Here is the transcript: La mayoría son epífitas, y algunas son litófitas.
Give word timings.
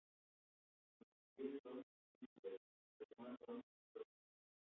La 1.37 1.43
mayoría 1.43 1.59
son 1.63 1.83
epífitas, 2.17 2.31
y 2.41 3.03
algunas 3.03 3.39
son 3.45 3.57
litófitas. 3.59 4.07